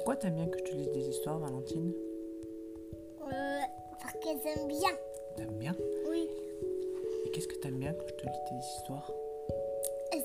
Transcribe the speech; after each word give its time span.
Pourquoi 0.00 0.16
t'aimes 0.16 0.36
bien 0.36 0.46
que 0.46 0.56
je 0.56 0.64
te 0.64 0.74
lise 0.74 0.90
des 0.92 1.08
histoires, 1.10 1.38
Valentine? 1.38 1.92
Euh, 3.20 3.60
parce 4.00 4.14
que 4.14 4.28
j'aime 4.42 4.66
bien. 4.66 4.88
T'aimes 5.36 5.58
bien? 5.58 5.76
Oui. 6.08 6.26
Et 7.26 7.30
qu'est-ce 7.30 7.46
que 7.46 7.56
t'aimes 7.56 7.78
bien 7.78 7.92
quand 7.92 8.06
je 8.08 8.14
te 8.14 8.24
lis 8.24 8.32
des 8.50 8.66
histoires? 8.78 9.12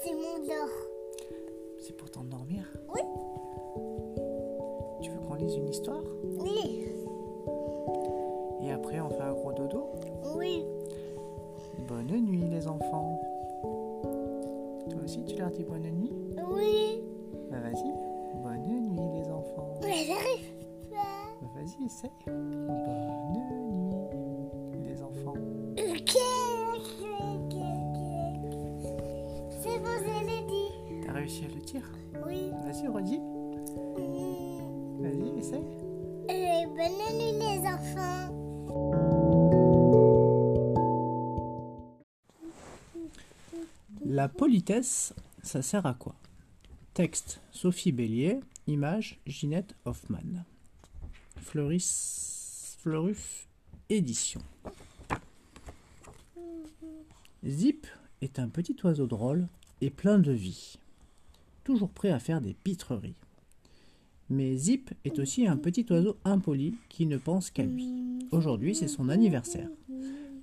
C'est 0.01 0.13
mon 0.13 0.39
dor. 0.47 0.69
C'est 1.81 1.91
pour 1.97 2.09
t'endormir? 2.09 2.63
Oui. 2.87 3.01
Tu 5.01 5.11
veux 5.11 5.19
qu'on 5.19 5.33
lise 5.33 5.53
une 5.57 5.67
histoire? 5.67 6.03
Oui. 6.37 6.87
Et 8.61 8.71
après 8.71 9.01
on 9.01 9.09
fait 9.09 9.23
un 9.23 9.33
gros 9.33 9.51
dodo? 9.51 9.89
Oui. 10.37 10.63
Bonne 11.89 12.07
nuit 12.07 12.47
les 12.49 12.65
enfants 12.65 13.21
Toi 14.89 15.01
aussi 15.03 15.25
tu 15.25 15.35
leur 15.35 15.49
dis 15.49 15.65
bonne 15.65 15.81
nuit? 15.81 16.13
Oui. 16.49 17.03
Bah 17.51 17.57
vas-y, 17.59 17.91
vas-y, 21.79 21.85
essaye 21.85 22.11
Bonne 22.25 22.49
nuit 24.71 24.87
les 24.87 25.01
enfants 25.01 25.33
Ok, 25.77 26.15
ok, 26.75 26.89
ok, 27.33 27.55
ok. 27.55 27.99
C'est 29.61 29.79
bon, 29.79 29.95
je 29.99 30.25
l'ai 30.25 30.41
dit. 30.47 31.05
T'as 31.05 31.13
réussi 31.13 31.45
à 31.45 31.47
le 31.47 31.61
dire 31.61 31.89
Oui. 32.25 32.51
Vas-y, 32.65 32.87
redis 32.87 33.19
Mm. 33.97 35.01
Vas-y, 35.01 35.39
essaye 35.39 35.65
Et 36.29 36.65
bonne 36.67 36.99
nuit 37.17 37.33
les 37.39 37.59
enfants. 37.67 38.31
La 44.05 44.29
politesse, 44.29 45.13
ça 45.43 45.61
sert 45.61 45.85
à 45.85 45.93
quoi? 45.93 46.15
Texte 46.93 47.41
Sophie 47.51 47.91
Bélier, 47.91 48.39
image 48.67 49.19
Ginette 49.25 49.75
Hoffman. 49.85 50.45
Fleuris, 51.45 52.75
Fleurus 52.79 53.47
Édition. 53.89 54.41
Zip 57.45 57.85
est 58.21 58.39
un 58.39 58.49
petit 58.49 58.75
oiseau 58.83 59.05
drôle 59.05 59.47
et 59.79 59.91
plein 59.91 60.17
de 60.17 60.31
vie, 60.31 60.79
toujours 61.63 61.91
prêt 61.91 62.09
à 62.09 62.17
faire 62.17 62.41
des 62.41 62.55
pitreries. 62.55 63.15
Mais 64.29 64.55
Zip 64.55 64.91
est 65.05 65.19
aussi 65.19 65.45
un 65.45 65.55
petit 65.55 65.85
oiseau 65.91 66.17
impoli 66.25 66.75
qui 66.89 67.05
ne 67.05 67.17
pense 67.17 67.51
qu'à 67.51 67.63
lui. 67.63 67.87
Aujourd'hui, 68.31 68.73
c'est 68.73 68.87
son 68.87 69.07
anniversaire. 69.07 69.69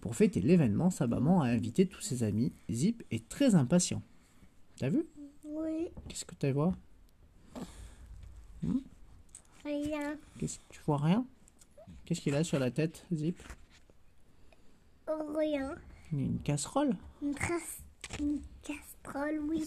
Pour 0.01 0.15
fêter 0.15 0.41
l'événement, 0.41 0.91
sa 0.91 1.09
maman 1.09 1.43
a 1.43 1.49
invité 1.49 1.85
tous 1.85 2.01
ses 2.01 2.23
amis. 2.23 2.53
Zip 2.71 3.03
est 3.11 3.29
très 3.29 3.57
impatient. 3.57 4.03
T'as 4.77 4.89
vu? 4.89 5.05
Oui. 5.45 5.89
Qu'est-ce 6.09 6.25
que 6.25 6.37
tu 6.37 6.53
vois 6.53 6.77
Rien. 9.65 10.17
Qu'est-ce 10.39 10.59
que 10.59 10.65
tu 10.71 10.81
vois 10.87 10.99
rien? 10.99 11.25
Qu'est-ce 12.05 12.21
qu'il 12.21 12.35
a 12.35 12.45
sur 12.45 12.59
la 12.59 12.71
tête, 12.71 13.07
Zip? 13.13 13.41
Rien. 15.37 15.75
Une 16.13 16.39
casserole? 16.41 16.97
Une 17.23 17.35
casserole, 18.63 19.41
oui. 19.49 19.65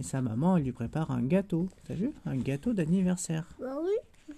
Et 0.00 0.02
sa 0.02 0.20
maman, 0.20 0.56
elle 0.56 0.64
lui 0.64 0.72
prépare 0.72 1.10
un 1.10 1.22
gâteau. 1.22 1.68
T'as 1.84 1.94
vu? 1.94 2.12
Un 2.26 2.36
gâteau 2.36 2.72
d'anniversaire. 2.72 3.46
Bah 3.60 3.76
oui. 3.82 4.34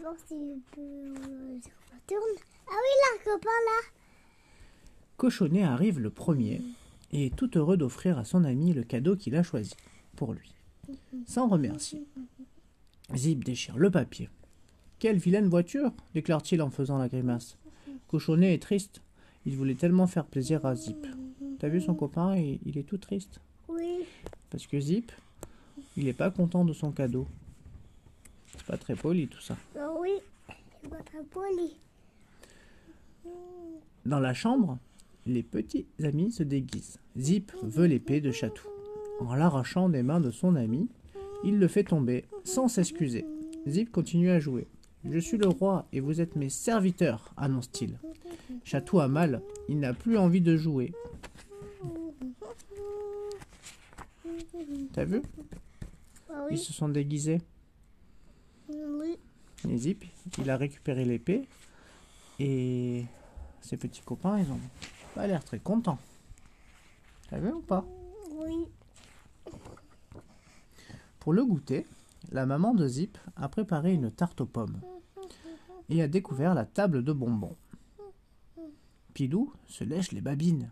Voir 0.00 0.14
si 0.26 0.34
je 0.34 0.74
peux. 0.74 0.80
euh, 0.80 1.58
je 1.60 2.14
retourne. 2.14 2.38
Ah 2.68 2.72
oui, 2.72 2.94
là, 3.02 3.24
copain 3.32 3.48
là. 3.48 3.88
Cochonnet 5.16 5.64
arrive 5.64 5.98
le 6.00 6.10
premier 6.10 6.62
et 7.12 7.26
est 7.26 7.36
tout 7.36 7.56
heureux 7.58 7.76
d'offrir 7.76 8.18
à 8.18 8.24
son 8.24 8.44
ami 8.44 8.72
le 8.72 8.82
cadeau 8.84 9.16
qu'il 9.16 9.34
a 9.36 9.42
choisi 9.42 9.74
pour 10.16 10.32
lui. 10.34 10.54
Sans 11.26 11.48
remercier. 11.48 12.04
Zip 13.14 13.44
déchire 13.44 13.76
le 13.76 13.90
papier. 13.90 14.30
Quelle 14.98 15.18
vilaine 15.18 15.48
voiture 15.48 15.92
déclare-t-il 16.14 16.62
en 16.62 16.70
faisant 16.70 16.98
la 16.98 17.08
grimace. 17.08 17.58
Cochonnet 18.08 18.54
est 18.54 18.62
triste. 18.62 19.02
Il 19.44 19.56
voulait 19.56 19.74
tellement 19.74 20.06
faire 20.06 20.24
plaisir 20.24 20.64
à 20.64 20.74
Zip. 20.74 21.06
T'as 21.58 21.68
vu 21.68 21.80
son 21.80 21.94
copain 21.94 22.36
il, 22.36 22.58
il 22.64 22.78
est 22.78 22.84
tout 22.84 22.98
triste. 22.98 23.40
Oui. 23.68 24.04
Parce 24.50 24.66
que 24.66 24.80
Zip, 24.80 25.12
il 25.96 26.04
n'est 26.04 26.12
pas 26.12 26.30
content 26.30 26.64
de 26.64 26.72
son 26.72 26.92
cadeau. 26.92 27.26
C'est 28.46 28.64
pas 28.64 28.78
très 28.78 28.94
poli 28.94 29.28
tout 29.28 29.40
ça. 29.40 29.56
Bah 29.74 29.90
oui. 30.00 30.10
C'est 30.82 30.88
pas 30.88 31.02
très 31.02 31.22
poli. 31.24 31.76
Dans 34.06 34.20
la 34.20 34.34
chambre, 34.34 34.78
les 35.26 35.42
petits 35.42 35.86
amis 36.02 36.30
se 36.30 36.42
déguisent. 36.42 36.98
Zip 37.18 37.52
veut 37.62 37.86
l'épée 37.86 38.20
de 38.20 38.30
Chatou. 38.30 38.68
En 39.20 39.34
l'arrachant 39.34 39.88
des 39.88 40.02
mains 40.02 40.20
de 40.20 40.30
son 40.30 40.56
ami, 40.56 40.88
il 41.44 41.58
le 41.58 41.68
fait 41.68 41.84
tomber 41.84 42.24
sans 42.44 42.68
s'excuser. 42.68 43.24
Zip 43.68 43.92
continue 43.92 44.30
à 44.30 44.40
jouer. 44.40 44.66
Je 45.04 45.18
suis 45.18 45.36
le 45.36 45.48
roi 45.48 45.86
et 45.92 46.00
vous 46.00 46.20
êtes 46.20 46.36
mes 46.36 46.48
serviteurs, 46.48 47.32
annonce-t-il. 47.36 47.98
Chatou 48.64 49.00
a 49.00 49.08
mal, 49.08 49.42
il 49.68 49.78
n'a 49.78 49.92
plus 49.92 50.16
envie 50.16 50.40
de 50.40 50.56
jouer. 50.56 50.92
T'as 54.92 55.04
vu? 55.04 55.22
Bah 56.28 56.46
Ils 56.50 56.58
se 56.58 56.72
sont 56.72 56.88
déguisés. 56.88 57.42
Oui. 58.68 59.18
Et 59.68 59.76
Zip, 59.76 60.04
il 60.38 60.48
a 60.50 60.56
récupéré 60.56 61.04
l'épée 61.04 61.46
et 62.38 63.04
ses 63.60 63.76
petits 63.76 64.02
copains, 64.02 64.38
ils 64.38 64.50
ont 64.50 64.60
pas 65.14 65.26
l'air 65.26 65.44
très 65.44 65.58
contents. 65.58 65.98
T'as 67.28 67.38
vu 67.38 67.52
ou 67.52 67.60
pas? 67.60 67.84
Oui. 68.32 68.66
Pour 71.24 71.32
le 71.32 71.42
goûter, 71.42 71.86
la 72.32 72.44
maman 72.44 72.74
de 72.74 72.86
Zip 72.86 73.16
a 73.36 73.48
préparé 73.48 73.94
une 73.94 74.10
tarte 74.10 74.42
aux 74.42 74.46
pommes 74.46 74.82
et 75.88 76.02
a 76.02 76.06
découvert 76.06 76.52
la 76.52 76.66
table 76.66 77.02
de 77.02 77.14
bonbons. 77.14 77.56
Pilou 79.14 79.50
se 79.66 79.84
lèche 79.84 80.12
les 80.12 80.20
babines. 80.20 80.70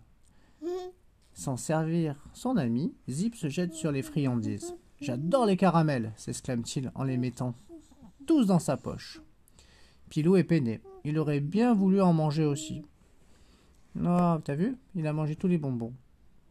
Sans 1.33 1.57
servir 1.57 2.23
son 2.35 2.59
ami, 2.59 2.93
Zip 3.09 3.35
se 3.35 3.49
jette 3.49 3.73
sur 3.73 3.93
les 3.93 4.03
friandises. 4.03 4.77
J'adore 5.01 5.47
les 5.47 5.57
caramels, 5.57 6.13
s'exclame-t-il 6.19 6.93
en 6.95 7.05
les 7.05 7.17
mettant 7.17 7.55
tous 8.27 8.45
dans 8.45 8.59
sa 8.59 8.77
poche. 8.77 9.23
Pilou 10.11 10.37
est 10.37 10.45
peiné. 10.45 10.83
Il 11.05 11.19
aurait 11.19 11.41
bien 11.41 11.73
voulu 11.73 12.03
en 12.03 12.13
manger 12.13 12.45
aussi. 12.45 12.83
Oh, 13.99 14.37
t'as 14.45 14.55
vu? 14.55 14.77
Il 14.97 15.07
a 15.07 15.15
mangé 15.15 15.35
tous 15.35 15.49
les 15.49 15.57
bonbons. 15.57 15.95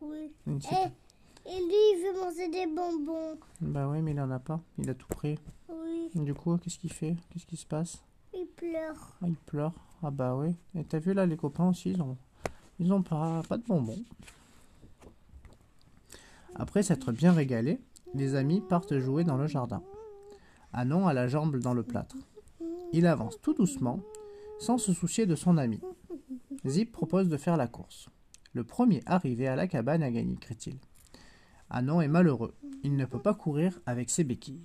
Oui. 0.02 0.32
Et, 0.48 0.50
et 0.50 1.60
lui, 1.60 1.84
il 1.94 2.01
manger 2.31 2.50
des 2.50 2.68
bonbons. 2.68 3.38
Bah 3.62 3.88
oui, 3.88 4.02
mais 4.02 4.12
il 4.12 4.22
en 4.22 4.31
a 4.31 4.40
pas. 4.40 4.59
Il 4.78 4.90
a 4.90 4.94
tout 4.94 5.08
pris. 5.08 5.38
Oui. 5.69 6.09
Du 6.16 6.34
coup, 6.34 6.58
qu'est-ce 6.58 6.78
qu'il 6.78 6.92
fait? 6.92 7.16
Qu'est-ce 7.30 7.46
qui 7.46 7.58
se 7.58 7.66
passe? 7.66 8.03
Il 8.34 8.47
pleure. 8.47 9.18
Ah, 9.22 9.28
il 9.28 9.36
pleure. 9.36 9.74
Ah 10.03 10.12
bah 10.12 10.36
oui. 10.36 10.56
Et 10.75 10.84
t'as 10.84 11.00
vu 11.00 11.14
là, 11.14 11.25
les 11.25 11.38
copains 11.38 11.70
aussi, 11.70 11.91
ils 11.91 12.02
ont, 12.02 12.18
ils 12.80 12.91
ont 12.94 13.03
pas, 13.03 13.41
pas 13.47 13.58
de 13.58 13.64
bonbons. 13.64 14.03
Après 16.56 16.84
s'être 16.84 17.12
bien 17.12 17.31
régalés, 17.31 17.80
les 18.14 18.36
amis 18.36 18.62
partent 18.62 18.97
jouer 19.00 19.24
dans 19.24 19.38
le 19.38 19.47
jardin. 19.47 19.84
Anon 20.74 21.08
a 21.08 21.14
la 21.14 21.28
jambe 21.28 21.58
dans 21.58 21.74
le 21.74 21.84
plâtre. 21.84 22.16
Il 22.94 23.06
avance 23.06 23.40
tout 23.41 23.53
doucement, 23.53 24.00
sans 24.59 24.78
se 24.78 24.94
soucier 24.94 25.25
de 25.25 25.36
son 25.36 25.58
ami. 25.58 25.80
Zip 26.66 26.91
propose 26.91 27.30
de 27.30 27.38
faire 27.38 27.58
la 27.58 27.68
course. 27.68 28.09
Le 28.53 28.64
premier 28.64 29.02
arrivé 29.06 29.47
à 29.47 29.56
la 29.56 29.68
cabane 29.68 30.03
a 30.03 30.12
gagné, 30.12 30.36
crie-t-il. 30.36 30.78
Anon 31.72 32.02
est 32.02 32.08
malheureux. 32.08 32.54
Il 32.84 32.96
ne 32.98 33.06
peut 33.06 33.20
pas 33.22 33.34
courir 33.34 33.80
avec 33.86 34.09
ses 34.09 34.24
béquilles. 34.24 34.62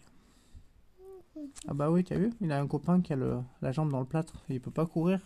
Ah 1.68 1.74
bah 1.74 1.90
oui, 1.90 2.02
t'as 2.02 2.16
vu 2.18 2.30
Il 2.40 2.50
a 2.50 2.60
un 2.60 2.66
copain 2.66 3.00
qui 3.00 3.12
a 3.12 3.16
le- 3.16 3.38
la 3.62 3.70
jambe 3.72 3.90
dans 3.92 4.00
le 4.00 4.06
plâtre 4.06 4.44
et 4.48 4.54
il 4.54 4.60
peut 4.60 4.70
pas 4.70 4.86
courir. 4.86 5.20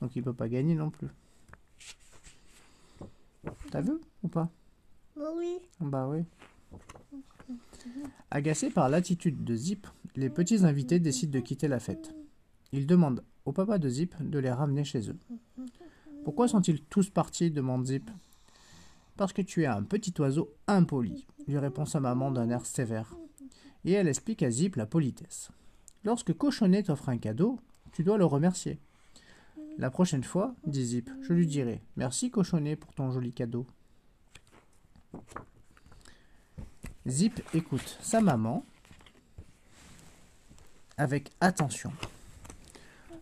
Donc 0.00 0.14
il 0.16 0.22
peut 0.22 0.32
pas 0.32 0.48
gagner 0.48 0.74
non 0.74 0.90
plus. 0.90 1.08
T'as 3.70 3.80
vu 3.80 3.92
ou 4.22 4.28
pas? 4.28 4.48
Oui. 5.16 5.58
Bah 5.80 6.08
oui. 6.08 6.24
Agacés 8.30 8.70
par 8.70 8.88
l'attitude 8.88 9.42
de 9.42 9.56
Zip, 9.56 9.86
les 10.14 10.30
petits 10.30 10.64
invités 10.64 11.00
décident 11.00 11.32
de 11.32 11.40
quitter 11.44 11.66
la 11.68 11.80
fête. 11.80 12.14
Ils 12.72 12.86
demandent 12.86 13.24
au 13.44 13.52
papa 13.52 13.78
de 13.78 13.88
Zip 13.88 14.14
de 14.22 14.38
les 14.38 14.50
ramener 14.52 14.84
chez 14.84 15.10
eux. 15.10 15.18
Pourquoi 16.24 16.46
sont-ils 16.46 16.82
tous 16.84 17.10
partis? 17.10 17.50
demande 17.50 17.86
Zip. 17.86 18.08
Parce 19.20 19.34
que 19.34 19.42
tu 19.42 19.64
es 19.64 19.66
un 19.66 19.82
petit 19.82 20.14
oiseau 20.18 20.56
impoli, 20.66 21.26
lui 21.46 21.58
répond 21.58 21.84
sa 21.84 22.00
maman 22.00 22.30
d'un 22.30 22.48
air 22.48 22.64
sévère. 22.64 23.14
Et 23.84 23.92
elle 23.92 24.08
explique 24.08 24.42
à 24.42 24.50
Zip 24.50 24.76
la 24.76 24.86
politesse. 24.86 25.50
Lorsque 26.04 26.32
Cochonnet 26.32 26.84
t'offre 26.84 27.10
un 27.10 27.18
cadeau, 27.18 27.60
tu 27.92 28.02
dois 28.02 28.16
le 28.16 28.24
remercier. 28.24 28.78
La 29.76 29.90
prochaine 29.90 30.24
fois, 30.24 30.54
dit 30.66 30.86
Zip, 30.86 31.10
je 31.20 31.34
lui 31.34 31.46
dirai 31.46 31.82
Merci 31.96 32.30
Cochonnet 32.30 32.76
pour 32.76 32.94
ton 32.94 33.10
joli 33.10 33.34
cadeau. 33.34 33.66
Zip 37.06 37.42
écoute 37.52 37.98
sa 38.00 38.22
maman 38.22 38.64
avec 40.96 41.30
attention. 41.42 41.92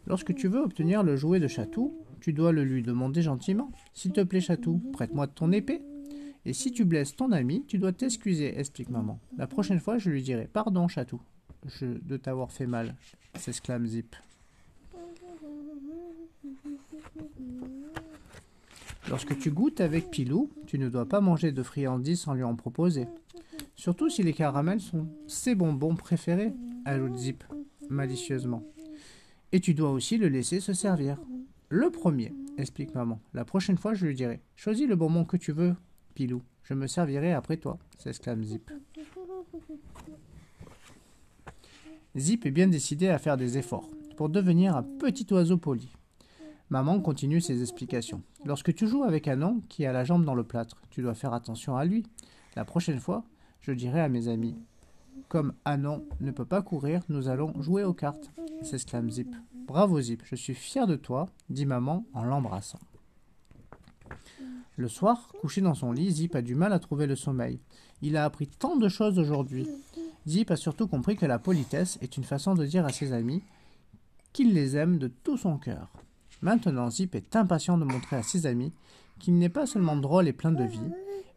Lorsque 0.06 0.32
tu 0.32 0.46
veux 0.46 0.60
obtenir 0.60 1.02
le 1.02 1.16
jouet 1.16 1.40
de 1.40 1.48
Chatou, 1.48 1.92
tu 2.20 2.32
dois 2.32 2.52
le 2.52 2.62
lui 2.62 2.84
demander 2.84 3.20
gentiment. 3.22 3.72
S'il 3.94 4.12
te 4.12 4.20
plaît, 4.20 4.40
Chatou, 4.40 4.80
prête-moi 4.92 5.26
ton 5.26 5.50
épée. 5.50 5.82
Et 6.48 6.54
si 6.54 6.72
tu 6.72 6.86
blesses 6.86 7.14
ton 7.14 7.30
ami, 7.30 7.62
tu 7.68 7.76
dois 7.76 7.92
t'excuser, 7.92 8.58
explique 8.58 8.88
maman. 8.88 9.20
La 9.36 9.46
prochaine 9.46 9.80
fois, 9.80 9.98
je 9.98 10.08
lui 10.08 10.22
dirai 10.22 10.48
Pardon, 10.50 10.88
Chatou. 10.88 11.20
je, 11.66 11.84
de 11.84 12.16
t'avoir 12.16 12.52
fait 12.52 12.66
mal, 12.66 12.94
s'exclame 13.34 13.86
Zip. 13.86 14.16
Lorsque 19.10 19.38
tu 19.38 19.50
goûtes 19.50 19.82
avec 19.82 20.10
Pilou, 20.10 20.48
tu 20.66 20.78
ne 20.78 20.88
dois 20.88 21.04
pas 21.04 21.20
manger 21.20 21.52
de 21.52 21.62
friandises 21.62 22.20
sans 22.20 22.32
lui 22.32 22.44
en 22.44 22.56
proposer. 22.56 23.08
Surtout 23.76 24.08
si 24.08 24.22
les 24.22 24.32
caramels 24.32 24.80
sont 24.80 25.06
ses 25.26 25.54
bonbons 25.54 25.96
préférés, 25.96 26.54
ajoute 26.86 27.18
Zip 27.18 27.44
malicieusement. 27.90 28.64
Et 29.52 29.60
tu 29.60 29.74
dois 29.74 29.90
aussi 29.90 30.16
le 30.16 30.28
laisser 30.28 30.60
se 30.60 30.72
servir. 30.72 31.20
Le 31.68 31.90
premier, 31.90 32.32
explique 32.56 32.94
maman. 32.94 33.20
La 33.34 33.44
prochaine 33.44 33.76
fois, 33.76 33.92
je 33.92 34.06
lui 34.06 34.14
dirai 34.14 34.40
Choisis 34.56 34.88
le 34.88 34.96
bonbon 34.96 35.26
que 35.26 35.36
tu 35.36 35.52
veux, 35.52 35.74
Pilou. 36.14 36.42
Je 36.62 36.74
me 36.74 36.86
servirai 36.86 37.32
après 37.32 37.56
toi, 37.56 37.78
s'exclame 37.98 38.42
Zip. 38.44 38.70
Zip 42.16 42.46
est 42.46 42.50
bien 42.50 42.66
décidé 42.66 43.08
à 43.08 43.18
faire 43.18 43.36
des 43.36 43.58
efforts 43.58 43.88
pour 44.16 44.28
devenir 44.28 44.76
un 44.76 44.82
petit 44.82 45.26
oiseau 45.32 45.56
poli. 45.56 45.92
Maman 46.70 47.00
continue 47.00 47.40
ses 47.40 47.62
explications. 47.62 48.22
Lorsque 48.44 48.74
tu 48.74 48.86
joues 48.86 49.04
avec 49.04 49.28
un 49.28 49.60
qui 49.68 49.86
a 49.86 49.92
la 49.92 50.04
jambe 50.04 50.24
dans 50.24 50.34
le 50.34 50.44
plâtre, 50.44 50.82
tu 50.90 51.00
dois 51.00 51.14
faire 51.14 51.32
attention 51.32 51.76
à 51.76 51.84
lui. 51.84 52.04
La 52.56 52.64
prochaine 52.64 53.00
fois, 53.00 53.24
je 53.60 53.72
dirai 53.72 54.00
à 54.00 54.08
mes 54.08 54.28
amis 54.28 54.56
Comme 55.28 55.54
Anon 55.64 56.04
ne 56.20 56.30
peut 56.30 56.44
pas 56.44 56.60
courir, 56.60 57.02
nous 57.08 57.28
allons 57.28 57.54
jouer 57.62 57.84
aux 57.84 57.94
cartes, 57.94 58.30
s'exclame 58.62 59.10
Zip. 59.10 59.34
Bravo 59.66 60.00
Zip, 60.00 60.22
je 60.24 60.34
suis 60.34 60.54
fier 60.54 60.86
de 60.86 60.96
toi, 60.96 61.26
dit 61.48 61.66
maman 61.66 62.04
en 62.12 62.24
l'embrassant. 62.24 62.80
Le 64.78 64.86
soir, 64.86 65.32
couché 65.40 65.60
dans 65.60 65.74
son 65.74 65.90
lit, 65.90 66.12
Zip 66.12 66.36
a 66.36 66.40
du 66.40 66.54
mal 66.54 66.72
à 66.72 66.78
trouver 66.78 67.08
le 67.08 67.16
sommeil. 67.16 67.58
Il 68.00 68.16
a 68.16 68.24
appris 68.24 68.46
tant 68.46 68.76
de 68.76 68.88
choses 68.88 69.18
aujourd'hui. 69.18 69.68
Zip 70.28 70.52
a 70.52 70.56
surtout 70.56 70.86
compris 70.86 71.16
que 71.16 71.26
la 71.26 71.40
politesse 71.40 71.98
est 72.00 72.16
une 72.16 72.22
façon 72.22 72.54
de 72.54 72.64
dire 72.64 72.86
à 72.86 72.92
ses 72.92 73.12
amis 73.12 73.42
qu'il 74.32 74.54
les 74.54 74.76
aime 74.76 74.98
de 74.98 75.08
tout 75.08 75.36
son 75.36 75.58
cœur. 75.58 75.88
Maintenant, 76.42 76.90
Zip 76.90 77.16
est 77.16 77.34
impatient 77.34 77.76
de 77.76 77.84
montrer 77.84 78.14
à 78.14 78.22
ses 78.22 78.46
amis 78.46 78.72
qu'il 79.18 79.36
n'est 79.36 79.48
pas 79.48 79.66
seulement 79.66 79.96
drôle 79.96 80.28
et 80.28 80.32
plein 80.32 80.52
de 80.52 80.62
vie, 80.62 80.78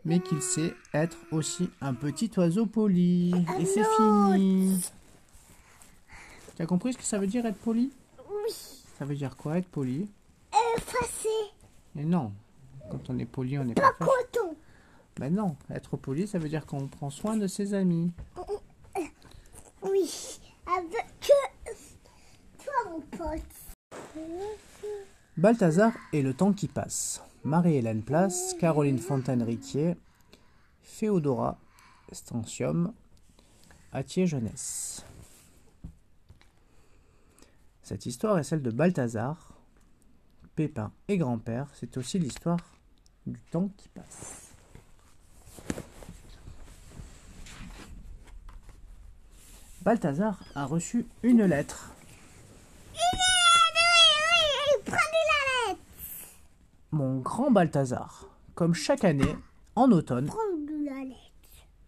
mais 0.05 0.19
qu'il 0.19 0.43
sait 0.43 0.75
être 0.93 1.17
aussi 1.31 1.67
un 1.81 1.95
petit 1.95 2.29
oiseau 2.37 2.67
poli. 2.67 3.33
Et 3.59 3.65
c'est 3.65 3.87
fini. 3.97 4.83
Tu 6.55 6.61
as 6.61 6.67
compris 6.67 6.93
ce 6.93 6.99
que 6.99 7.03
ça 7.03 7.17
veut 7.17 7.25
dire 7.25 7.43
être 7.47 7.57
poli? 7.57 7.91
Oui. 8.19 8.53
Ça 8.99 9.05
veut 9.05 9.15
dire 9.15 9.35
quoi 9.35 9.57
être 9.57 9.67
poli? 9.67 10.07
Effacé. 10.77 11.27
Mais 11.95 12.05
non, 12.05 12.33
quand 12.91 13.09
on 13.09 13.17
est 13.19 13.25
poli, 13.25 13.57
on 13.57 13.63
n'est 13.63 13.73
pas 13.73 13.93
Pas 13.97 14.05
coton. 14.05 14.55
Mais 15.19 15.29
non, 15.29 15.55
être 15.69 15.97
poli, 15.97 16.27
ça 16.27 16.39
veut 16.39 16.49
dire 16.49 16.65
qu'on 16.65 16.87
prend 16.87 17.09
soin 17.09 17.37
de 17.37 17.47
ses 17.47 17.73
amis. 17.73 18.11
Oui. 19.81 20.39
Avec 20.65 21.07
toi, 22.63 22.73
mon 22.89 22.99
pote. 23.01 23.41
Balthazar 25.37 25.93
et 26.13 26.21
le 26.21 26.33
temps 26.33 26.53
qui 26.53 26.67
passe. 26.67 27.23
Marie-Hélène 27.43 28.03
Place, 28.03 28.55
Caroline 28.59 28.99
Fontaine-Riquier, 28.99 29.95
Féodora 30.83 31.57
Stantium, 32.11 32.93
Attier 33.91 34.27
Jeunesse. 34.27 35.03
Cette 37.81 38.05
histoire 38.05 38.37
est 38.37 38.43
celle 38.43 38.61
de 38.61 38.69
Balthazar, 38.69 39.53
Pépin 40.55 40.91
et 41.07 41.17
grand-père. 41.17 41.67
C'est 41.73 41.97
aussi 41.97 42.19
l'histoire 42.19 42.59
du 43.25 43.39
temps 43.51 43.69
qui 43.77 43.89
passe. 43.89 44.51
Balthazar 49.83 50.39
a 50.53 50.65
reçu 50.65 51.07
une 51.23 51.43
lettre. 51.43 51.91
Prenez 54.85 54.97
la 54.97 55.71
lettre. 55.71 55.81
Mon 56.91 57.19
grand 57.19 57.49
Balthazar, 57.49 58.27
comme 58.53 58.73
chaque 58.73 59.03
année, 59.03 59.35
en 59.75 59.91
automne, 59.91 60.29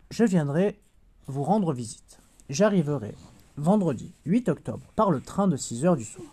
je 0.10 0.24
viendrai 0.24 0.80
vous 1.28 1.44
rendre 1.44 1.74
visite. 1.74 2.20
J'arriverai 2.50 3.16
vendredi 3.58 4.14
8 4.26 4.50
octobre 4.50 4.86
par 4.96 5.12
le 5.12 5.22
train 5.22 5.48
de 5.48 5.58
6 5.58 5.86
heures 5.86 5.98
du 5.98 6.06
soir. 6.06 6.28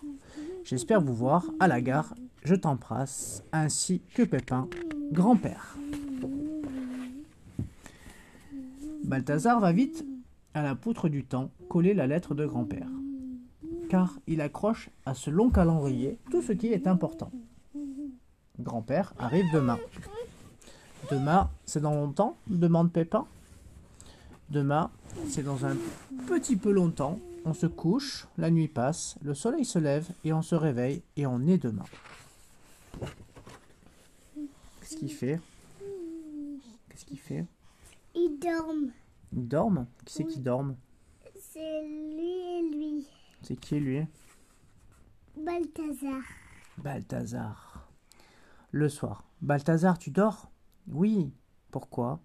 J'espère 0.64 1.00
vous 1.00 1.14
voir 1.14 1.44
à 1.60 1.68
la 1.68 1.80
gare. 1.80 2.14
Je 2.44 2.54
t'embrasse, 2.54 3.42
ainsi 3.52 4.02
que 4.14 4.22
Pépin, 4.22 4.68
grand-père. 5.12 5.76
Balthazar 9.04 9.60
va 9.60 9.72
vite 9.72 10.04
à 10.54 10.62
la 10.62 10.74
poutre 10.74 11.08
du 11.08 11.24
temps 11.24 11.50
coller 11.68 11.94
la 11.94 12.06
lettre 12.06 12.34
de 12.34 12.46
grand-père, 12.46 12.88
car 13.88 14.18
il 14.26 14.40
accroche 14.40 14.90
à 15.06 15.14
ce 15.14 15.30
long 15.30 15.50
calendrier 15.50 16.18
tout 16.30 16.42
ce 16.42 16.52
qui 16.52 16.68
est 16.68 16.86
important. 16.86 17.32
Grand-père 18.60 19.14
arrive 19.18 19.46
demain. 19.52 19.78
Demain, 21.10 21.50
c'est 21.64 21.80
dans 21.80 21.94
longtemps 21.94 22.36
demande 22.46 22.92
Pépin. 22.92 23.26
Demain, 24.50 24.90
c'est 25.28 25.42
dans 25.42 25.64
un 25.64 25.76
petit 26.26 26.56
peu 26.56 26.70
longtemps. 26.70 27.18
On 27.44 27.54
se 27.54 27.66
couche, 27.66 28.28
la 28.36 28.50
nuit 28.50 28.68
passe, 28.68 29.16
le 29.22 29.34
soleil 29.34 29.64
se 29.64 29.78
lève 29.78 30.08
et 30.24 30.32
on 30.32 30.42
se 30.42 30.54
réveille 30.54 31.02
et 31.16 31.26
on 31.26 31.46
est 31.46 31.58
demain. 31.58 31.84
Qu'est-ce 34.90 34.98
qu'il 34.98 35.12
fait 35.12 35.40
Qu'est-ce 36.88 37.04
qu'il 37.04 37.20
fait 37.20 37.46
Ils 38.12 38.36
dorment. 38.40 38.90
Il 39.32 39.46
dorme 39.46 39.86
Qui 40.04 40.14
c'est 40.14 40.24
qui 40.24 40.40
dorme 40.40 40.74
C'est 41.38 41.82
lui 41.84 42.28
et 42.28 42.62
lui. 42.74 43.06
C'est 43.40 43.54
qui 43.54 43.78
lui 43.78 44.04
Balthazar. 45.36 46.22
Balthazar. 46.78 47.88
Le 48.72 48.88
soir. 48.88 49.22
Balthazar, 49.40 49.96
tu 49.96 50.10
dors 50.10 50.50
Oui. 50.88 51.32
Pourquoi 51.70 52.18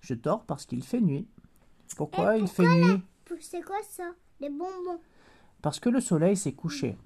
Je 0.00 0.14
dors 0.14 0.44
parce 0.44 0.66
qu'il 0.66 0.82
fait 0.82 1.00
nuit. 1.00 1.28
Pourquoi 1.96 2.36
il 2.36 2.48
fait 2.48 2.66
nuit 2.66 3.00
C'est 3.38 3.62
quoi 3.62 3.80
ça? 3.88 4.10
Les 4.40 4.50
bonbons. 4.50 4.98
Parce 5.62 5.78
que 5.78 5.88
le 5.88 6.00
soleil 6.00 6.36
s'est 6.36 6.54
couché. 6.54 6.96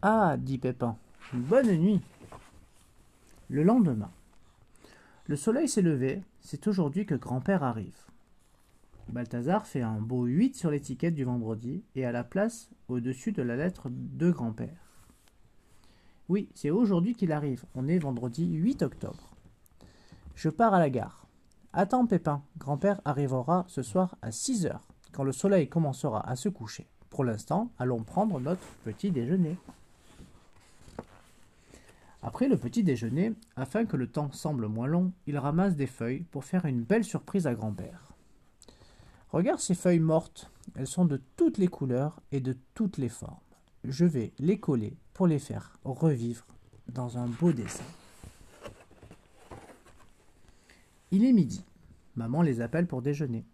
Ah, 0.00 0.38
dit 0.38 0.56
Pépin. 0.56 0.96
Bonne 1.34 1.76
nuit. 1.76 2.00
Le 3.50 3.62
lendemain. 3.62 4.10
Le 5.28 5.34
soleil 5.34 5.68
s'est 5.68 5.82
levé. 5.82 6.22
C'est 6.40 6.68
aujourd'hui 6.68 7.04
que 7.04 7.16
grand-père 7.16 7.64
arrive. 7.64 7.98
Balthazar 9.08 9.66
fait 9.66 9.82
un 9.82 10.00
beau 10.00 10.24
8 10.24 10.54
sur 10.54 10.70
l'étiquette 10.70 11.14
du 11.14 11.24
vendredi 11.24 11.82
et 11.96 12.04
à 12.04 12.12
la 12.12 12.22
place 12.22 12.70
au-dessus 12.86 13.32
de 13.32 13.42
la 13.42 13.56
lettre 13.56 13.88
de 13.90 14.30
grand-père. 14.30 15.02
Oui, 16.28 16.48
c'est 16.54 16.70
aujourd'hui 16.70 17.14
qu'il 17.14 17.32
arrive. 17.32 17.64
On 17.74 17.88
est 17.88 17.98
vendredi 17.98 18.46
8 18.52 18.82
octobre. 18.82 19.34
Je 20.36 20.48
pars 20.48 20.74
à 20.74 20.78
la 20.78 20.90
gare. 20.90 21.26
Attends, 21.72 22.06
Pépin. 22.06 22.42
Grand-père 22.58 23.00
arrivera 23.04 23.64
ce 23.66 23.82
soir 23.82 24.16
à 24.22 24.30
6 24.30 24.66
heures, 24.66 24.86
quand 25.10 25.24
le 25.24 25.32
soleil 25.32 25.68
commencera 25.68 26.28
à 26.28 26.36
se 26.36 26.48
coucher. 26.48 26.86
Pour 27.10 27.24
l'instant, 27.24 27.72
allons 27.78 28.04
prendre 28.04 28.38
notre 28.38 28.66
petit 28.84 29.10
déjeuner. 29.10 29.56
Après 32.26 32.48
le 32.48 32.56
petit 32.56 32.82
déjeuner, 32.82 33.34
afin 33.54 33.84
que 33.84 33.96
le 33.96 34.08
temps 34.08 34.32
semble 34.32 34.66
moins 34.66 34.88
long, 34.88 35.12
il 35.28 35.38
ramasse 35.38 35.76
des 35.76 35.86
feuilles 35.86 36.24
pour 36.32 36.44
faire 36.44 36.64
une 36.64 36.82
belle 36.82 37.04
surprise 37.04 37.46
à 37.46 37.54
grand-père. 37.54 38.12
Regarde 39.28 39.60
ces 39.60 39.76
feuilles 39.76 40.00
mortes, 40.00 40.50
elles 40.74 40.88
sont 40.88 41.04
de 41.04 41.22
toutes 41.36 41.56
les 41.56 41.68
couleurs 41.68 42.20
et 42.32 42.40
de 42.40 42.56
toutes 42.74 42.98
les 42.98 43.08
formes. 43.08 43.38
Je 43.84 44.04
vais 44.04 44.32
les 44.40 44.58
coller 44.58 44.96
pour 45.14 45.28
les 45.28 45.38
faire 45.38 45.78
revivre 45.84 46.44
dans 46.88 47.16
un 47.16 47.26
beau 47.26 47.52
dessin. 47.52 47.84
Il 51.12 51.24
est 51.24 51.32
midi. 51.32 51.64
Maman 52.16 52.42
les 52.42 52.60
appelle 52.60 52.88
pour 52.88 53.02
déjeuner. 53.02 53.46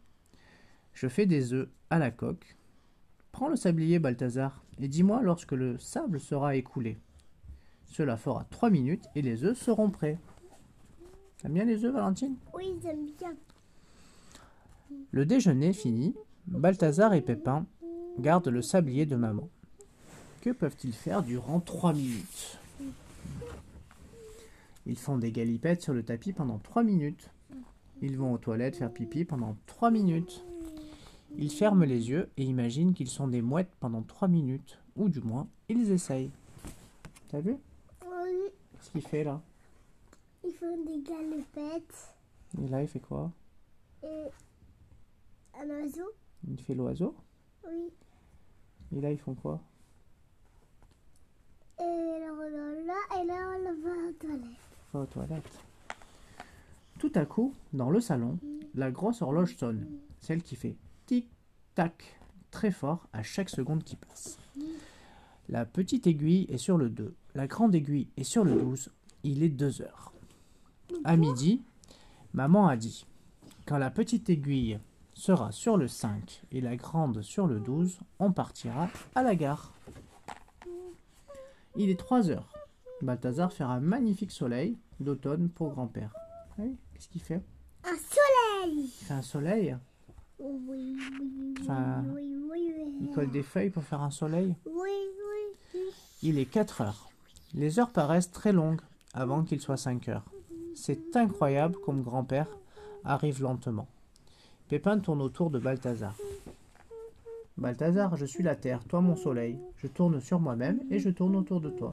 Je 0.94 1.08
fais 1.08 1.26
des 1.26 1.52
œufs 1.52 1.68
à 1.90 1.98
la 1.98 2.10
coque. 2.10 2.56
Prends 3.32 3.48
le 3.48 3.56
sablier, 3.56 3.98
Balthazar, 3.98 4.64
et 4.80 4.88
dis-moi 4.88 5.20
lorsque 5.20 5.52
le 5.52 5.76
sable 5.76 6.20
sera 6.20 6.56
écoulé. 6.56 6.96
Cela 7.92 8.16
fera 8.16 8.44
trois 8.50 8.70
minutes 8.70 9.04
et 9.14 9.20
les 9.20 9.44
œufs 9.44 9.58
seront 9.58 9.90
prêts. 9.90 10.18
T'aimes 11.38 11.52
bien 11.52 11.66
les 11.66 11.84
œufs, 11.84 11.92
Valentine? 11.92 12.36
Oui, 12.54 12.74
j'aime 12.82 13.06
bien. 13.18 13.34
Le 15.10 15.26
déjeuner 15.26 15.74
fini, 15.74 16.14
Balthazar 16.46 17.12
et 17.12 17.20
Pépin 17.20 17.66
gardent 18.18 18.48
le 18.48 18.62
sablier 18.62 19.04
de 19.04 19.16
maman. 19.16 19.48
Que 20.40 20.50
peuvent-ils 20.50 20.94
faire 20.94 21.22
durant 21.22 21.60
trois 21.60 21.92
minutes? 21.92 22.58
Ils 24.86 24.98
font 24.98 25.18
des 25.18 25.30
galipettes 25.30 25.82
sur 25.82 25.92
le 25.92 26.02
tapis 26.02 26.32
pendant 26.32 26.58
trois 26.58 26.82
minutes. 26.82 27.28
Ils 28.00 28.16
vont 28.16 28.32
aux 28.32 28.38
toilettes 28.38 28.76
faire 28.76 28.90
pipi 28.90 29.26
pendant 29.26 29.54
trois 29.66 29.90
minutes. 29.90 30.44
Ils 31.36 31.52
ferment 31.52 31.84
les 31.84 32.08
yeux 32.08 32.30
et 32.38 32.44
imaginent 32.44 32.94
qu'ils 32.94 33.08
sont 33.08 33.28
des 33.28 33.42
mouettes 33.42 33.70
pendant 33.80 34.02
trois 34.02 34.28
minutes, 34.28 34.78
ou 34.96 35.08
du 35.08 35.20
moins, 35.20 35.46
ils 35.68 35.92
essayent. 35.92 36.30
T'as 37.28 37.40
vu? 37.40 37.56
Oui, 38.82 38.86
ce 38.86 38.90
qu'il 38.90 39.02
fait 39.02 39.24
là 39.24 39.40
ils 40.44 40.52
font 40.52 40.84
des 40.84 41.00
galepettes. 41.02 42.16
Et 42.60 42.68
là, 42.68 42.82
il 42.82 42.88
fait 42.88 43.00
quoi? 43.00 43.30
Et 44.02 44.26
un 45.58 45.70
oiseau. 45.70 46.10
Il 46.48 46.60
fait 46.60 46.74
l'oiseau? 46.74 47.14
Oui. 47.64 47.90
Et 48.96 49.00
là, 49.00 49.12
ils 49.12 49.18
font 49.18 49.34
quoi? 49.34 49.60
Et 51.78 51.82
là, 51.82 52.32
on 52.32 52.42
est 52.42 52.84
là, 52.84 53.22
et 53.22 53.26
là, 53.26 53.56
on 53.56 53.82
va 53.82 54.08
aux 54.08 54.12
toilettes. 54.12 54.40
Va 54.92 55.00
aux 55.00 55.06
toilettes. 55.06 55.60
Tout 56.98 57.12
à 57.14 57.24
coup, 57.24 57.54
dans 57.72 57.90
le 57.90 58.00
salon, 58.00 58.38
la 58.74 58.90
grosse 58.90 59.22
horloge 59.22 59.56
sonne. 59.56 59.86
Celle 60.20 60.42
qui 60.42 60.56
fait 60.56 60.76
tic-tac 61.06 62.20
très 62.50 62.70
fort 62.70 63.08
à 63.12 63.22
chaque 63.22 63.48
seconde 63.48 63.84
qui 63.84 63.96
passe. 63.96 64.38
La 65.52 65.66
petite 65.66 66.06
aiguille 66.06 66.46
est 66.48 66.56
sur 66.56 66.78
le 66.78 66.88
2. 66.88 67.14
La 67.34 67.46
grande 67.46 67.74
aiguille 67.74 68.08
est 68.16 68.24
sur 68.24 68.42
le 68.42 68.54
12. 68.54 68.90
Il 69.22 69.42
est 69.42 69.50
2 69.50 69.82
heures. 69.82 70.10
À 71.04 71.18
midi, 71.18 71.60
maman 72.32 72.68
a 72.68 72.76
dit 72.78 73.04
Quand 73.66 73.76
la 73.76 73.90
petite 73.90 74.30
aiguille 74.30 74.78
sera 75.12 75.52
sur 75.52 75.76
le 75.76 75.88
5 75.88 76.44
et 76.52 76.62
la 76.62 76.74
grande 76.76 77.20
sur 77.20 77.46
le 77.46 77.60
12, 77.60 77.98
on 78.18 78.32
partira 78.32 78.88
à 79.14 79.22
la 79.22 79.34
gare. 79.34 79.74
Il 81.76 81.90
est 81.90 81.98
3 81.98 82.30
heures. 82.30 82.48
Balthazar 83.02 83.52
fait 83.52 83.64
un 83.64 83.80
magnifique 83.80 84.32
soleil 84.32 84.78
d'automne 85.00 85.50
pour 85.50 85.72
grand-père. 85.72 86.14
Oui, 86.58 86.78
Qu'est-ce 86.94 87.08
qu'il 87.08 87.20
fait? 87.20 87.42
Un 87.84 87.96
soleil. 87.96 88.84
Il 88.84 89.04
fait 89.04 89.12
un 89.12 89.20
soleil? 89.20 89.76
Oui, 90.38 90.56
oui, 90.66 90.96
oui, 91.20 91.54
Enfin. 91.60 92.02
Il 93.02 93.10
colle 93.10 93.30
des 93.30 93.42
feuilles 93.42 93.70
pour 93.70 93.84
faire 93.84 94.00
un 94.00 94.10
soleil? 94.10 94.54
Il 96.24 96.38
est 96.38 96.46
4 96.46 96.82
heures. 96.82 97.10
Les 97.52 97.80
heures 97.80 97.90
paraissent 97.90 98.30
très 98.30 98.52
longues 98.52 98.80
avant 99.12 99.42
qu'il 99.42 99.60
soit 99.60 99.76
5 99.76 100.08
heures. 100.08 100.24
C'est 100.74 101.16
incroyable 101.16 101.76
comme 101.84 102.02
grand-père 102.02 102.46
arrive 103.04 103.42
lentement. 103.42 103.88
Pépin 104.68 105.00
tourne 105.00 105.20
autour 105.20 105.50
de 105.50 105.58
Balthazar. 105.58 106.16
Balthazar, 107.58 108.16
je 108.16 108.24
suis 108.24 108.44
la 108.44 108.54
terre, 108.54 108.84
toi 108.84 109.00
mon 109.00 109.16
soleil. 109.16 109.58
Je 109.76 109.88
tourne 109.88 110.20
sur 110.20 110.38
moi-même 110.38 110.80
et 110.90 111.00
je 111.00 111.10
tourne 111.10 111.34
autour 111.34 111.60
de 111.60 111.70
toi. 111.70 111.92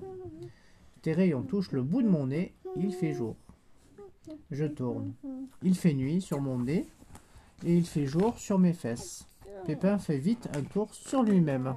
Tes 1.02 1.14
rayons 1.14 1.42
touchent 1.42 1.72
le 1.72 1.82
bout 1.82 2.04
de 2.04 2.08
mon 2.08 2.28
nez, 2.28 2.54
il 2.78 2.94
fait 2.94 3.14
jour. 3.14 3.36
Je 4.52 4.66
tourne. 4.66 5.14
Il 5.64 5.76
fait 5.76 5.94
nuit 5.94 6.22
sur 6.22 6.40
mon 6.40 6.60
nez 6.60 6.88
et 7.66 7.76
il 7.76 7.86
fait 7.86 8.06
jour 8.06 8.38
sur 8.38 8.60
mes 8.60 8.74
fesses. 8.74 9.26
Pépin 9.66 9.98
fait 9.98 10.20
vite 10.20 10.48
un 10.56 10.62
tour 10.62 10.94
sur 10.94 11.24
lui-même. 11.24 11.74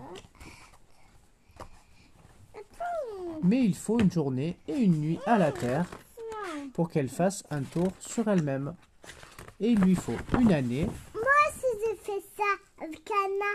Mais 3.42 3.64
il 3.64 3.74
faut 3.74 3.98
une 3.98 4.10
journée 4.10 4.56
et 4.68 4.76
une 4.76 5.00
nuit 5.00 5.18
à 5.26 5.36
la 5.36 5.50
Terre 5.50 5.86
pour 6.74 6.90
qu'elle 6.90 7.08
fasse 7.08 7.44
un 7.50 7.62
tour 7.62 7.88
sur 7.98 8.28
elle-même. 8.28 8.74
Et 9.58 9.70
il 9.70 9.80
lui 9.80 9.96
faut 9.96 10.16
une 10.40 10.52
année. 10.52 10.86
Moi 11.12 11.24
aussi, 11.48 11.66
j'ai 11.84 11.96
fait 11.96 12.22
ça 12.36 12.84
avec 12.84 13.10
Anna. 13.10 13.52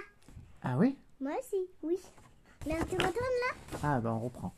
Ah 0.61 0.77
oui? 0.77 0.97
Moi 1.21 1.31
aussi, 1.39 1.67
oui. 1.83 1.97
Là, 2.65 2.75
tu 2.89 2.95
retournes 2.95 3.13
là? 3.13 3.79
Ah 3.81 4.01
ben 4.01 4.11
on 4.11 4.19
reprend. 4.19 4.53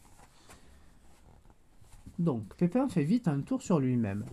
Donc, 2.17 2.55
Pépin 2.55 2.89
fait 2.89 3.03
vite 3.03 3.27
un 3.27 3.41
tour 3.41 3.61
sur 3.61 3.79
lui-même. 3.79 4.25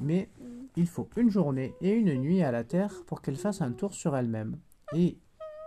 Mais 0.00 0.28
il 0.76 0.86
faut 0.86 1.08
une 1.16 1.30
journée 1.30 1.74
et 1.80 1.90
une 1.90 2.14
nuit 2.14 2.42
à 2.42 2.52
la 2.52 2.64
Terre 2.64 2.94
pour 3.06 3.20
qu'elle 3.20 3.36
fasse 3.36 3.60
un 3.60 3.72
tour 3.72 3.92
sur 3.92 4.16
elle-même. 4.16 4.58
Et 4.94 5.18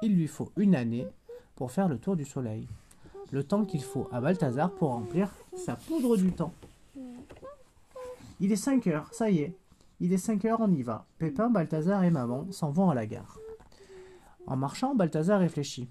il 0.02 0.16
lui 0.16 0.28
faut 0.28 0.52
une 0.58 0.76
année 0.76 1.06
pour 1.56 1.72
faire 1.72 1.88
le 1.88 2.00
tour 2.00 2.16
du 2.16 2.26
Soleil. 2.26 2.68
Le 3.32 3.44
temps 3.44 3.66
qu'il 3.66 3.82
faut 3.82 4.10
à 4.12 4.20
Balthazar 4.20 4.72
pour 4.72 4.90
remplir 4.90 5.30
sa 5.56 5.76
poudre 5.76 6.18
du 6.18 6.34
temps. 6.34 6.54
Il 8.42 8.52
est 8.52 8.58
5 8.58 8.88
heures, 8.88 9.14
ça 9.14 9.30
y 9.30 9.40
est. 9.40 9.56
Il 10.02 10.12
est 10.12 10.18
5 10.18 10.44
heures, 10.46 10.60
on 10.60 10.72
y 10.72 10.82
va. 10.82 11.06
Pépin, 11.18 11.50
Balthazar 11.50 12.04
et 12.04 12.12
maman 12.12 12.46
s'en 12.52 12.72
vont 12.72 12.90
à 12.90 12.96
la 12.96 13.06
gare. 13.06 13.40
En 14.48 14.58
marchant, 14.58 14.96
Balthazar 14.96 15.40
réfléchit. 15.40 15.88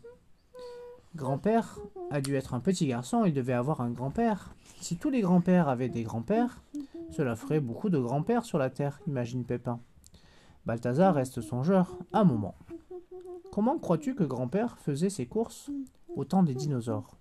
Grand-père 1.17 1.79
a 2.11 2.21
dû 2.21 2.35
être 2.35 2.55
un 2.55 2.61
petit 2.61 2.87
garçon, 2.87 3.25
il 3.25 3.33
devait 3.33 3.53
avoir 3.53 3.81
un 3.81 3.91
grand-père. 3.91 4.55
Si 4.81 4.97
tous 4.97 5.11
les 5.11 5.23
grands-pères 5.23 5.69
avaient 5.69 5.89
des 5.89 6.03
grands-pères, 6.03 6.63
cela 7.11 7.37
ferait 7.37 7.61
beaucoup 7.61 7.89
de 7.89 7.99
grands-pères 7.99 8.45
sur 8.45 8.59
la 8.59 8.69
terre, 8.69 9.01
imagine 9.07 9.45
Pépin. 9.45 9.81
Balthazar 10.67 11.15
reste 11.15 11.41
songeur 11.41 11.97
un 12.13 12.25
moment. 12.25 12.55
Comment 13.51 13.79
crois-tu 13.79 14.15
que 14.15 14.25
grand-père 14.25 14.79
faisait 14.79 15.11
ses 15.11 15.27
courses 15.27 15.71
au 16.15 16.25
temps 16.25 16.43
des 16.43 16.55
dinosaures? 16.55 17.20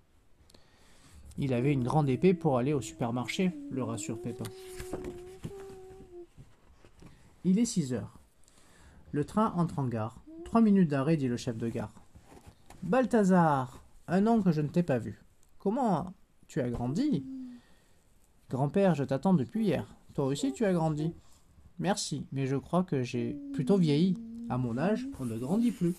Il 1.42 1.54
avait 1.54 1.72
une 1.72 1.86
grande 1.86 2.10
épée 2.10 2.34
pour 2.34 2.58
aller 2.58 2.74
au 2.74 2.82
supermarché, 2.82 3.52
le 3.72 3.82
rassure 3.82 4.22
Pépin. 4.22 4.44
Il 7.46 7.58
est 7.60 7.66
6 7.66 7.94
heures. 7.94 8.20
Le 9.14 9.24
train 9.24 9.54
entre 9.56 9.80
en 9.80 9.88
gare. 9.88 10.22
Trois 10.44 10.60
minutes 10.60 10.90
d'arrêt, 10.90 11.16
dit 11.16 11.30
le 11.30 11.38
chef 11.38 11.58
de 11.58 11.70
gare. 11.70 11.94
Balthazar, 12.84 13.82
un 14.10 14.28
an 14.28 14.42
que 14.42 14.52
je 14.52 14.60
ne 14.60 14.68
t'ai 14.68 14.84
pas 14.84 15.00
vu. 15.00 15.24
Comment 15.60 16.14
tu 16.48 16.60
as 16.60 16.70
grandi? 16.70 17.26
Grand-père, 18.50 18.94
je 18.94 19.06
t'attends 19.06 19.34
depuis 19.34 19.64
hier. 19.64 19.88
Toi 20.16 20.26
aussi 20.26 20.52
tu 20.52 20.66
as 20.66 20.74
grandi. 20.74 21.14
Merci, 21.80 22.26
mais 22.34 22.48
je 22.48 22.58
crois 22.58 22.84
que 22.84 23.02
j'ai 23.02 23.38
plutôt 23.54 23.78
vieilli. 23.78 24.18
À 24.50 24.58
mon 24.58 24.78
âge, 24.78 25.08
on 25.20 25.26
ne 25.26 25.38
grandit 25.38 25.72
plus. 25.72 25.96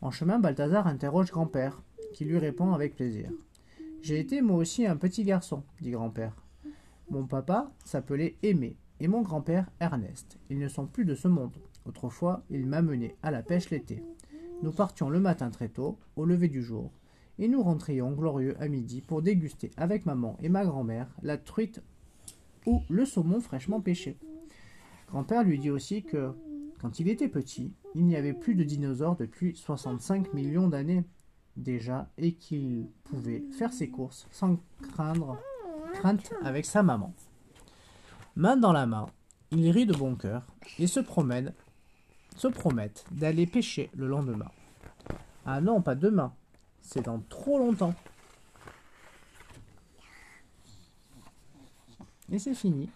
En 0.00 0.12
chemin, 0.12 0.38
Balthazar 0.38 0.86
interroge 0.86 1.32
grand-père, 1.32 1.80
qui 2.14 2.24
lui 2.24 2.38
répond 2.38 2.72
avec 2.72 2.94
plaisir. 2.94 3.28
J'ai 4.00 4.20
été 4.20 4.40
moi 4.40 4.56
aussi 4.56 4.86
un 4.86 4.96
petit 4.96 5.24
garçon, 5.24 5.64
dit 5.82 5.90
grand-père. 5.90 6.34
Mon 7.10 7.26
papa 7.26 7.70
s'appelait 7.84 8.36
Aimé, 8.42 8.76
et 9.00 9.08
mon 9.08 9.22
grand-père 9.22 9.68
Ernest. 9.80 10.38
Ils 10.48 10.58
ne 10.58 10.68
sont 10.68 10.86
plus 10.86 11.04
de 11.04 11.14
ce 11.14 11.28
monde. 11.28 11.56
Autrefois, 11.84 12.44
il 12.50 12.66
m'amenait 12.66 13.16
à 13.22 13.30
la 13.30 13.42
pêche 13.42 13.70
l'été. 13.70 14.02
Nous 14.62 14.70
partions 14.70 15.10
le 15.10 15.20
matin 15.20 15.50
très 15.50 15.68
tôt, 15.68 15.98
au 16.16 16.24
lever 16.24 16.48
du 16.48 16.62
jour, 16.62 16.92
et 17.38 17.48
nous 17.48 17.62
rentrions 17.62 18.12
glorieux 18.12 18.56
à 18.60 18.68
midi 18.68 19.02
pour 19.02 19.20
déguster 19.20 19.72
avec 19.76 20.06
maman 20.06 20.38
et 20.40 20.48
ma 20.48 20.64
grand-mère 20.64 21.08
la 21.22 21.36
truite 21.36 21.82
ou 22.64 22.80
le 22.88 23.04
saumon 23.04 23.40
fraîchement 23.40 23.80
pêché. 23.80 24.16
Grand-père 25.08 25.42
lui 25.42 25.58
dit 25.58 25.70
aussi 25.70 26.04
que, 26.04 26.32
quand 26.80 27.00
il 27.00 27.08
était 27.08 27.28
petit, 27.28 27.72
il 27.94 28.06
n'y 28.06 28.16
avait 28.16 28.32
plus 28.32 28.54
de 28.54 28.62
dinosaures 28.62 29.16
depuis 29.16 29.56
65 29.56 30.32
millions 30.32 30.68
d'années 30.68 31.04
déjà 31.56 32.08
et 32.18 32.32
qu'il 32.32 32.88
pouvait 33.04 33.42
faire 33.56 33.72
ses 33.72 33.88
courses 33.88 34.26
sans 34.30 34.58
craindre 34.92 35.38
crainte 35.94 36.32
avec 36.42 36.66
sa 36.66 36.82
maman. 36.82 37.14
Main 38.36 38.56
dans 38.56 38.72
la 38.72 38.86
main, 38.86 39.06
ils 39.50 39.70
rient 39.70 39.86
de 39.86 39.94
bon 39.94 40.16
cœur 40.16 40.42
et 40.78 40.86
se 40.86 41.00
promènent, 41.00 41.54
se 42.36 42.48
promettent 42.48 43.04
d'aller 43.12 43.46
pêcher 43.46 43.90
le 43.94 44.08
lendemain. 44.08 44.50
Ah 45.46 45.60
non, 45.60 45.82
pas 45.82 45.94
demain, 45.94 46.34
c'est 46.80 47.04
dans 47.04 47.20
trop 47.28 47.58
longtemps. 47.58 47.94
Et 52.32 52.38
c'est 52.38 52.54
fini. 52.54 52.90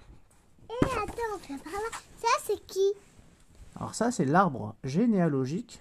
Et 0.68 0.86
attends, 0.86 1.56
par 1.62 1.72
là. 1.72 1.98
Ça, 2.16 2.28
c'est 2.42 2.66
qui? 2.66 2.92
Alors 3.76 3.94
ça, 3.94 4.10
c'est 4.10 4.24
l'arbre 4.24 4.74
généalogique 4.82 5.80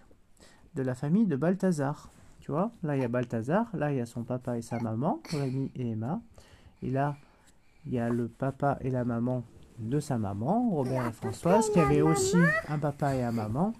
de 0.76 0.84
la 0.84 0.94
famille 0.94 1.26
de 1.26 1.36
Balthazar. 1.36 2.12
Tu 2.48 2.54
vois, 2.54 2.72
là, 2.82 2.96
il 2.96 3.02
y 3.02 3.04
a 3.04 3.10
Balthazar, 3.10 3.66
là, 3.74 3.92
il 3.92 3.98
y 3.98 4.00
a 4.00 4.06
son 4.06 4.24
papa 4.24 4.58
et 4.58 4.62
sa 4.62 4.80
maman, 4.80 5.20
Rémi 5.32 5.70
et 5.76 5.92
Emma. 5.92 6.22
Et 6.82 6.90
là, 6.90 7.18
il 7.86 7.92
y 7.92 8.00
a 8.00 8.08
le 8.08 8.30
papa 8.30 8.78
et 8.80 8.90
la 8.90 9.04
maman 9.04 9.44
de 9.80 10.00
sa 10.00 10.18
maman, 10.18 10.70
Robert 10.70 11.08
et 11.08 11.12
Françoise, 11.12 11.70
qui 11.72 11.82
avaient 11.82 12.00
aussi 12.00 12.38
un 12.70 12.80
papa 12.80 13.16
et 13.16 13.22
un 13.22 13.34
maman. 13.34 13.74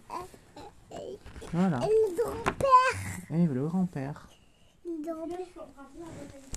Voilà. 1.54 1.80
Et 1.80 1.88
le 1.88 2.22
grand-père. 2.22 3.40
Et 3.40 3.46
le 3.46 3.68
grand-père. 3.68 4.28
Le 4.86 5.14
grand-père. 5.14 6.57